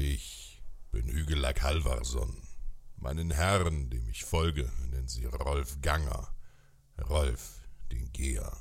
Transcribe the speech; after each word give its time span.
Ich 0.00 0.62
bin 0.92 1.08
Hügelack 1.08 1.62
Halvarsson. 1.62 2.40
Meinen 2.98 3.32
Herren, 3.32 3.90
dem 3.90 4.08
ich 4.08 4.24
folge, 4.24 4.70
nennen 4.92 5.08
sie 5.08 5.24
Rolf 5.24 5.80
Ganger. 5.82 6.32
Rolf, 7.08 7.62
den 7.90 8.12
Geher. 8.12 8.56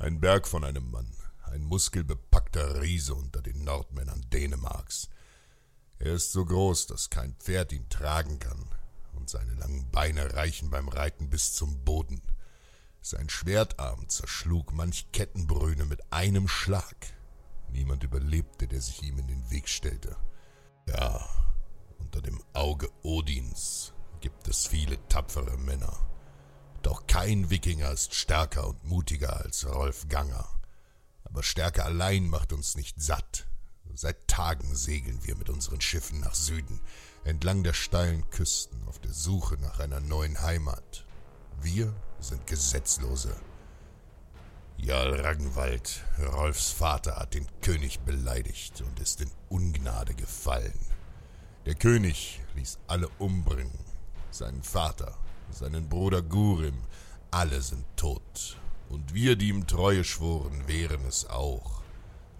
Ein 0.00 0.18
Berg 0.18 0.48
von 0.48 0.64
einem 0.64 0.90
Mann, 0.90 1.14
ein 1.44 1.62
muskelbepackter 1.62 2.82
Riese 2.82 3.14
unter 3.14 3.42
den 3.42 3.62
Nordmännern 3.62 4.28
Dänemarks. 4.32 5.08
Er 6.00 6.14
ist 6.14 6.32
so 6.32 6.44
groß, 6.44 6.88
dass 6.88 7.10
kein 7.10 7.36
Pferd 7.36 7.72
ihn 7.72 7.88
tragen 7.88 8.40
kann, 8.40 8.68
und 9.12 9.30
seine 9.30 9.54
langen 9.54 9.88
Beine 9.92 10.34
reichen 10.34 10.70
beim 10.70 10.88
Reiten 10.88 11.30
bis 11.30 11.52
zum 11.52 11.84
Boden. 11.84 12.20
Sein 13.00 13.28
Schwertarm 13.28 14.08
zerschlug 14.08 14.72
manch 14.72 15.12
Kettenbrüne 15.12 15.84
mit 15.84 16.12
einem 16.12 16.48
Schlag. 16.48 16.96
Niemand 17.70 18.02
überlebte, 18.02 18.66
der 18.66 18.80
sich 18.80 19.04
ihm 19.04 19.20
in 19.20 19.28
den 19.28 19.48
Weg 19.48 19.68
stellte. 19.68 20.16
Ja, 20.88 21.28
unter 21.98 22.20
dem 22.22 22.42
Auge 22.52 22.88
Odins 23.02 23.92
gibt 24.20 24.48
es 24.48 24.66
viele 24.66 24.96
tapfere 25.08 25.56
Männer. 25.58 25.96
Doch 26.82 27.06
kein 27.06 27.50
Wikinger 27.50 27.90
ist 27.90 28.14
stärker 28.14 28.68
und 28.68 28.84
mutiger 28.84 29.36
als 29.36 29.66
Rolf 29.66 30.08
Ganger. 30.08 30.48
Aber 31.24 31.42
Stärke 31.42 31.84
allein 31.84 32.28
macht 32.28 32.52
uns 32.52 32.76
nicht 32.76 33.00
satt. 33.02 33.46
Seit 33.94 34.28
Tagen 34.28 34.76
segeln 34.76 35.24
wir 35.24 35.36
mit 35.36 35.48
unseren 35.48 35.80
Schiffen 35.80 36.20
nach 36.20 36.34
Süden, 36.34 36.80
entlang 37.24 37.64
der 37.64 37.72
steilen 37.72 38.28
Küsten, 38.30 38.86
auf 38.86 38.98
der 38.98 39.12
Suche 39.12 39.56
nach 39.56 39.80
einer 39.80 40.00
neuen 40.00 40.42
Heimat. 40.42 41.06
Wir 41.60 41.94
sind 42.20 42.46
Gesetzlose. 42.46 43.34
Jarl 44.78 45.20
Ragnwald, 45.20 46.04
Rolfs 46.34 46.70
Vater, 46.70 47.16
hat 47.16 47.34
den 47.34 47.46
König 47.62 48.00
beleidigt 48.00 48.82
und 48.82 49.00
ist 49.00 49.20
in 49.20 49.30
Ungnade 49.48 50.14
gefallen. 50.14 50.78
Der 51.64 51.74
König 51.74 52.40
ließ 52.54 52.78
alle 52.86 53.08
umbringen. 53.18 53.78
Seinen 54.30 54.62
Vater, 54.62 55.16
seinen 55.50 55.88
Bruder 55.88 56.22
Gurim, 56.22 56.78
alle 57.30 57.62
sind 57.62 57.84
tot. 57.96 58.58
Und 58.88 59.14
wir, 59.14 59.34
die 59.36 59.48
ihm 59.48 59.66
Treue 59.66 60.04
schworen, 60.04 60.68
wären 60.68 61.04
es 61.06 61.26
auch, 61.28 61.82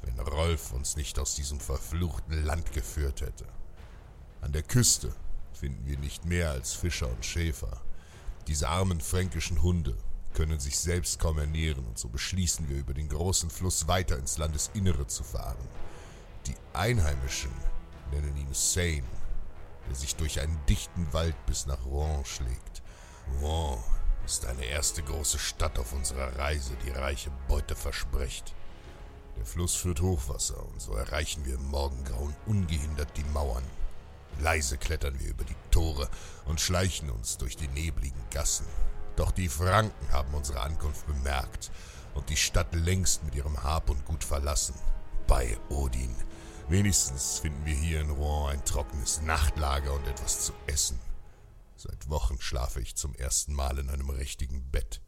wenn 0.02 0.20
Rolf 0.20 0.72
uns 0.72 0.94
nicht 0.96 1.18
aus 1.18 1.34
diesem 1.34 1.58
verfluchten 1.58 2.44
Land 2.44 2.70
geführt 2.72 3.22
hätte. 3.22 3.46
An 4.42 4.52
der 4.52 4.62
Küste 4.62 5.12
finden 5.52 5.86
wir 5.86 5.98
nicht 5.98 6.26
mehr 6.26 6.50
als 6.50 6.74
Fischer 6.74 7.08
und 7.08 7.24
Schäfer. 7.24 7.80
Diese 8.46 8.68
armen 8.68 9.00
fränkischen 9.00 9.62
Hunde 9.62 9.96
können 10.36 10.60
sich 10.60 10.78
selbst 10.78 11.18
kaum 11.18 11.38
ernähren, 11.38 11.86
und 11.86 11.98
so 11.98 12.08
beschließen 12.08 12.68
wir, 12.68 12.76
über 12.76 12.92
den 12.92 13.08
großen 13.08 13.48
Fluss 13.48 13.88
weiter 13.88 14.18
ins 14.18 14.36
Landesinnere 14.36 15.06
zu 15.06 15.24
fahren. 15.24 15.56
Die 16.46 16.54
Einheimischen 16.74 17.50
nennen 18.12 18.36
ihn 18.36 18.52
Seine, 18.52 19.02
der 19.88 19.94
sich 19.94 20.14
durch 20.14 20.38
einen 20.38 20.60
dichten 20.68 21.10
Wald 21.14 21.34
bis 21.46 21.64
nach 21.64 21.82
Rouen 21.86 22.24
schlägt. 22.26 22.82
Rouen 23.40 23.82
ist 24.26 24.44
eine 24.44 24.66
erste 24.66 25.02
große 25.02 25.38
Stadt 25.38 25.78
auf 25.78 25.94
unserer 25.94 26.36
Reise, 26.36 26.76
die 26.84 26.90
reiche 26.90 27.30
Beute 27.48 27.74
verspricht. 27.74 28.54
Der 29.38 29.46
Fluss 29.46 29.74
führt 29.74 30.02
Hochwasser, 30.02 30.62
und 30.66 30.82
so 30.82 30.92
erreichen 30.92 31.46
wir 31.46 31.54
im 31.54 31.66
Morgengrauen 31.68 32.36
ungehindert 32.44 33.16
die 33.16 33.24
Mauern. 33.32 33.64
Leise 34.40 34.76
klettern 34.76 35.18
wir 35.18 35.30
über 35.30 35.44
die 35.44 35.56
Tore 35.70 36.10
und 36.44 36.60
schleichen 36.60 37.08
uns 37.08 37.38
durch 37.38 37.56
die 37.56 37.68
nebligen 37.68 38.22
Gassen. 38.30 38.66
Doch 39.16 39.30
die 39.30 39.48
Franken 39.48 40.12
haben 40.12 40.34
unsere 40.34 40.60
Ankunft 40.60 41.06
bemerkt 41.06 41.70
und 42.14 42.28
die 42.28 42.36
Stadt 42.36 42.74
längst 42.74 43.24
mit 43.24 43.34
ihrem 43.34 43.62
Hab 43.62 43.90
und 43.90 44.04
Gut 44.04 44.24
verlassen. 44.24 44.74
Bei 45.26 45.58
Odin. 45.70 46.14
Wenigstens 46.68 47.38
finden 47.38 47.64
wir 47.64 47.74
hier 47.74 48.00
in 48.00 48.10
Rouen 48.10 48.52
ein 48.52 48.64
trockenes 48.64 49.22
Nachtlager 49.22 49.92
und 49.92 50.06
etwas 50.06 50.44
zu 50.44 50.52
essen. 50.66 50.98
Seit 51.76 52.08
Wochen 52.08 52.40
schlafe 52.40 52.80
ich 52.80 52.96
zum 52.96 53.14
ersten 53.14 53.54
Mal 53.54 53.78
in 53.78 53.90
einem 53.90 54.10
richtigen 54.10 54.70
Bett. 54.70 55.00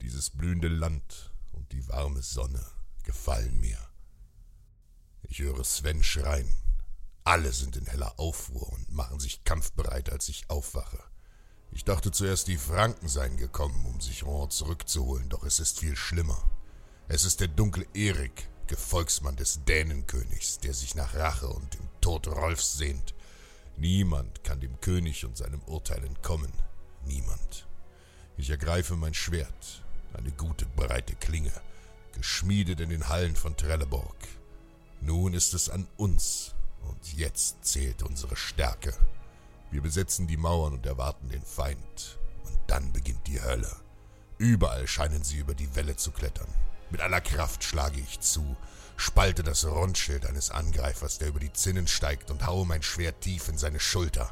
Dieses 0.00 0.30
blühende 0.30 0.68
Land 0.68 1.32
und 1.52 1.72
die 1.72 1.86
warme 1.88 2.22
Sonne 2.22 2.64
gefallen 3.04 3.60
mir. 3.60 3.78
Ich 5.22 5.38
höre 5.38 5.64
Sven 5.64 6.02
schreien. 6.02 6.52
Alle 7.24 7.52
sind 7.52 7.76
in 7.76 7.86
heller 7.86 8.18
Aufruhr 8.18 8.68
und 8.72 8.90
machen 8.90 9.20
sich 9.20 9.44
kampfbereit, 9.44 10.10
als 10.10 10.28
ich 10.28 10.50
aufwache. 10.50 10.98
Ich 11.72 11.84
dachte 11.84 12.10
zuerst, 12.10 12.48
die 12.48 12.58
Franken 12.58 13.08
seien 13.08 13.36
gekommen, 13.38 13.86
um 13.86 14.00
sich 14.00 14.24
Rouen 14.24 14.50
zurückzuholen, 14.50 15.28
doch 15.30 15.42
es 15.42 15.58
ist 15.58 15.80
viel 15.80 15.96
schlimmer. 15.96 16.42
Es 17.08 17.24
ist 17.24 17.40
der 17.40 17.48
dunkle 17.48 17.86
Erik, 17.94 18.48
Gefolgsmann 18.66 19.36
des 19.36 19.64
Dänenkönigs, 19.64 20.58
der 20.58 20.74
sich 20.74 20.94
nach 20.94 21.14
Rache 21.14 21.48
und 21.48 21.74
dem 21.74 21.88
Tod 22.00 22.28
Rolfs 22.28 22.78
sehnt. 22.78 23.14
Niemand 23.76 24.44
kann 24.44 24.60
dem 24.60 24.80
König 24.80 25.24
und 25.24 25.36
seinem 25.36 25.60
Urteil 25.62 26.04
entkommen. 26.04 26.52
Niemand. 27.06 27.66
Ich 28.36 28.50
ergreife 28.50 28.96
mein 28.96 29.14
Schwert, 29.14 29.82
eine 30.14 30.30
gute, 30.32 30.66
breite 30.66 31.14
Klinge, 31.14 31.52
geschmiedet 32.12 32.80
in 32.80 32.90
den 32.90 33.08
Hallen 33.08 33.34
von 33.34 33.56
Trelleborg. 33.56 34.16
Nun 35.00 35.34
ist 35.34 35.54
es 35.54 35.68
an 35.68 35.86
uns, 35.96 36.54
und 36.82 37.14
jetzt 37.14 37.64
zählt 37.64 38.02
unsere 38.02 38.36
Stärke. 38.36 38.94
Wir 39.72 39.80
besetzen 39.80 40.26
die 40.26 40.36
Mauern 40.36 40.74
und 40.74 40.84
erwarten 40.84 41.30
den 41.30 41.42
Feind. 41.42 42.18
Und 42.44 42.58
dann 42.66 42.92
beginnt 42.92 43.26
die 43.26 43.40
Hölle. 43.40 43.74
Überall 44.36 44.86
scheinen 44.86 45.24
sie 45.24 45.38
über 45.38 45.54
die 45.54 45.74
Welle 45.74 45.96
zu 45.96 46.12
klettern. 46.12 46.48
Mit 46.90 47.00
aller 47.00 47.22
Kraft 47.22 47.64
schlage 47.64 47.98
ich 47.98 48.20
zu, 48.20 48.54
spalte 48.96 49.42
das 49.42 49.64
Rundschild 49.64 50.26
eines 50.26 50.50
Angreifers, 50.50 51.16
der 51.18 51.28
über 51.28 51.40
die 51.40 51.54
Zinnen 51.54 51.88
steigt, 51.88 52.30
und 52.30 52.46
haue 52.46 52.66
mein 52.66 52.82
Schwert 52.82 53.22
tief 53.22 53.48
in 53.48 53.56
seine 53.56 53.80
Schulter. 53.80 54.30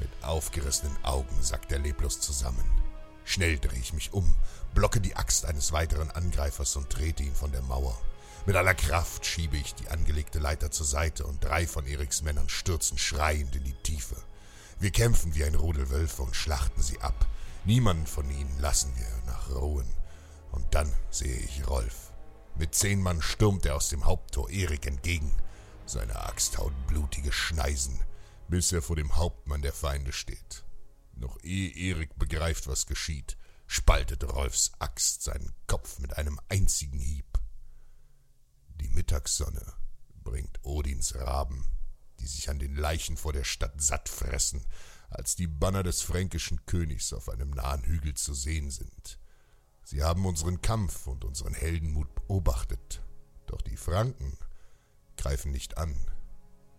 Mit 0.00 0.10
aufgerissenen 0.22 0.96
Augen 1.04 1.40
sackt 1.40 1.70
er 1.70 1.78
leblos 1.78 2.20
zusammen. 2.20 2.64
Schnell 3.24 3.60
drehe 3.60 3.78
ich 3.78 3.92
mich 3.92 4.12
um, 4.12 4.34
blocke 4.74 5.00
die 5.00 5.14
Axt 5.14 5.44
eines 5.44 5.70
weiteren 5.70 6.10
Angreifers 6.10 6.74
und 6.74 6.90
trete 6.90 7.22
ihn 7.22 7.34
von 7.34 7.52
der 7.52 7.62
Mauer. 7.62 7.96
Mit 8.46 8.56
aller 8.56 8.74
Kraft 8.74 9.26
schiebe 9.26 9.56
ich 9.56 9.74
die 9.74 9.88
angelegte 9.88 10.38
Leiter 10.38 10.70
zur 10.70 10.86
Seite 10.86 11.26
und 11.26 11.44
drei 11.44 11.66
von 11.66 11.86
Eriks 11.86 12.22
Männern 12.22 12.48
stürzen 12.48 12.98
schreiend 12.98 13.54
in 13.56 13.64
die 13.64 13.76
Tiefe. 13.82 14.16
Wir 14.80 14.90
kämpfen 14.90 15.34
wie 15.34 15.44
ein 15.44 15.54
Rudel 15.54 15.90
Wölfe 15.90 16.22
und 16.22 16.34
schlachten 16.34 16.82
sie 16.82 17.00
ab. 17.00 17.26
Niemanden 17.64 18.06
von 18.06 18.30
ihnen 18.30 18.58
lassen 18.60 18.92
wir 18.96 19.06
nach 19.26 19.50
Ruhen. 19.50 19.92
Dann 20.70 20.92
sehe 21.10 21.38
ich 21.38 21.66
Rolf. 21.66 22.12
Mit 22.56 22.74
zehn 22.74 23.00
Mann 23.00 23.22
stürmt 23.22 23.64
er 23.64 23.76
aus 23.76 23.88
dem 23.88 24.04
Haupttor 24.04 24.50
Erik 24.50 24.86
entgegen. 24.86 25.32
Seine 25.86 26.16
Axt 26.26 26.58
haut 26.58 26.74
blutige 26.86 27.32
Schneisen, 27.32 27.98
bis 28.48 28.72
er 28.72 28.82
vor 28.82 28.96
dem 28.96 29.16
Hauptmann 29.16 29.62
der 29.62 29.72
Feinde 29.72 30.12
steht. 30.12 30.64
Noch 31.14 31.38
ehe 31.42 31.70
Erik 31.74 32.18
begreift, 32.18 32.66
was 32.66 32.86
geschieht, 32.86 33.38
spaltet 33.66 34.24
Rolfs 34.24 34.72
Axt 34.78 35.22
seinen 35.22 35.52
Kopf 35.66 35.98
mit 36.00 36.16
einem 36.16 36.38
einzigen 36.48 36.98
Hieb. 36.98 37.27
Die 38.80 38.88
Mittagssonne 38.88 39.72
bringt 40.22 40.64
Odins 40.64 41.14
Raben, 41.14 41.64
die 42.20 42.26
sich 42.26 42.50
an 42.50 42.58
den 42.58 42.76
Leichen 42.76 43.16
vor 43.16 43.32
der 43.32 43.44
Stadt 43.44 43.80
satt 43.80 44.08
fressen, 44.08 44.64
als 45.10 45.36
die 45.36 45.46
Banner 45.46 45.82
des 45.82 46.02
fränkischen 46.02 46.64
Königs 46.66 47.12
auf 47.12 47.28
einem 47.28 47.50
nahen 47.50 47.82
Hügel 47.84 48.14
zu 48.14 48.34
sehen 48.34 48.70
sind. 48.70 49.18
Sie 49.84 50.02
haben 50.02 50.26
unseren 50.26 50.60
Kampf 50.60 51.06
und 51.06 51.24
unseren 51.24 51.54
Heldenmut 51.54 52.14
beobachtet, 52.14 53.02
doch 53.46 53.62
die 53.62 53.76
Franken 53.76 54.36
greifen 55.16 55.50
nicht 55.50 55.78
an. 55.78 55.94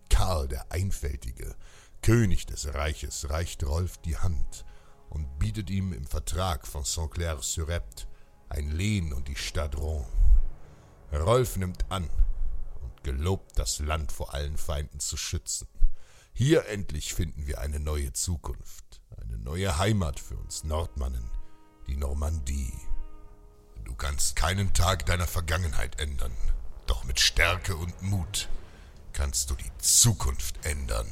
Karl 0.08 0.48
der 0.48 0.70
Einfältige, 0.70 1.56
König 2.02 2.46
des 2.46 2.72
Reiches, 2.72 3.30
reicht 3.30 3.64
Rolf 3.64 3.98
die 3.98 4.16
Hand 4.16 4.64
und 5.08 5.38
bietet 5.38 5.70
ihm 5.70 5.92
im 5.92 6.06
Vertrag 6.06 6.66
von 6.66 6.84
Saint-Clair-sur-Epte 6.84 8.06
ein 8.48 8.70
Lehen 8.70 9.12
und 9.12 9.28
die 9.28 9.36
Stadt 9.36 9.76
Rouen. 9.76 10.29
Rolf 11.12 11.56
nimmt 11.56 11.90
an 11.90 12.08
und 12.82 13.04
gelobt, 13.04 13.58
das 13.58 13.78
Land 13.80 14.12
vor 14.12 14.34
allen 14.34 14.56
Feinden 14.56 15.00
zu 15.00 15.16
schützen. 15.16 15.68
Hier 16.32 16.66
endlich 16.66 17.14
finden 17.14 17.46
wir 17.46 17.60
eine 17.60 17.80
neue 17.80 18.12
Zukunft, 18.12 19.02
eine 19.20 19.38
neue 19.38 19.78
Heimat 19.78 20.20
für 20.20 20.36
uns 20.36 20.64
Nordmannen, 20.64 21.28
die 21.86 21.96
Normandie. 21.96 22.72
Du 23.84 23.94
kannst 23.94 24.36
keinen 24.36 24.72
Tag 24.72 25.06
deiner 25.06 25.26
Vergangenheit 25.26 26.00
ändern, 26.00 26.32
doch 26.86 27.04
mit 27.04 27.20
Stärke 27.20 27.76
und 27.76 28.02
Mut 28.02 28.48
kannst 29.12 29.50
du 29.50 29.54
die 29.54 29.70
Zukunft 29.78 30.64
ändern. 30.64 31.08